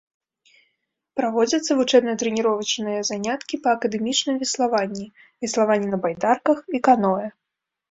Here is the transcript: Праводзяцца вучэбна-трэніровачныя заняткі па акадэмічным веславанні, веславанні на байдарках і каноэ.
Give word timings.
Праводзяцца 1.19 1.71
вучэбна-трэніровачныя 1.81 2.99
заняткі 3.11 3.55
па 3.67 3.75
акадэмічным 3.79 4.35
веславанні, 4.47 5.07
веславанні 5.47 5.87
на 5.95 6.03
байдарках 6.09 6.57
і 6.77 6.85
каноэ. 6.91 7.25